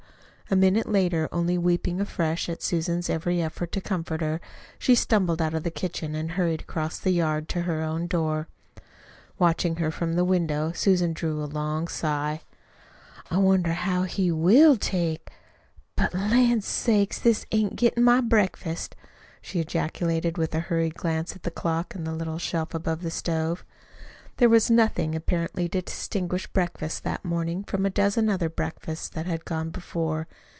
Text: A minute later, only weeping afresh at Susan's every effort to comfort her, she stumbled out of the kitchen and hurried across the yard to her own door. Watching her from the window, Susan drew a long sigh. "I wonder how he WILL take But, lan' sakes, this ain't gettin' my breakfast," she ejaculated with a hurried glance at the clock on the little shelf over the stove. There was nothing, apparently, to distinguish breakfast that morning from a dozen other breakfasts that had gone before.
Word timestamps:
A 0.49 0.55
minute 0.57 0.89
later, 0.91 1.29
only 1.31 1.57
weeping 1.57 2.01
afresh 2.01 2.49
at 2.49 2.61
Susan's 2.61 3.09
every 3.09 3.41
effort 3.41 3.71
to 3.71 3.79
comfort 3.79 4.19
her, 4.19 4.41
she 4.77 4.95
stumbled 4.95 5.41
out 5.41 5.53
of 5.53 5.63
the 5.63 5.71
kitchen 5.71 6.13
and 6.13 6.31
hurried 6.31 6.59
across 6.59 6.99
the 6.99 7.11
yard 7.11 7.47
to 7.47 7.61
her 7.61 7.81
own 7.81 8.05
door. 8.05 8.49
Watching 9.39 9.77
her 9.77 9.89
from 9.91 10.15
the 10.15 10.25
window, 10.25 10.73
Susan 10.73 11.13
drew 11.13 11.41
a 11.41 11.45
long 11.45 11.87
sigh. 11.87 12.41
"I 13.29 13.37
wonder 13.37 13.71
how 13.71 14.03
he 14.03 14.29
WILL 14.29 14.75
take 14.75 15.31
But, 15.95 16.13
lan' 16.13 16.59
sakes, 16.59 17.17
this 17.17 17.45
ain't 17.53 17.77
gettin' 17.77 18.03
my 18.03 18.19
breakfast," 18.19 18.93
she 19.41 19.61
ejaculated 19.61 20.37
with 20.37 20.53
a 20.53 20.59
hurried 20.59 20.95
glance 20.95 21.33
at 21.33 21.43
the 21.43 21.49
clock 21.51 21.93
on 21.95 22.03
the 22.03 22.11
little 22.11 22.39
shelf 22.39 22.75
over 22.75 22.95
the 22.97 23.09
stove. 23.09 23.63
There 24.37 24.47
was 24.49 24.71
nothing, 24.71 25.13
apparently, 25.13 25.69
to 25.69 25.81
distinguish 25.83 26.47
breakfast 26.47 27.03
that 27.03 27.23
morning 27.23 27.63
from 27.63 27.85
a 27.85 27.91
dozen 27.91 28.27
other 28.27 28.49
breakfasts 28.49 29.07
that 29.09 29.27
had 29.27 29.45
gone 29.45 29.69
before. 29.69 30.25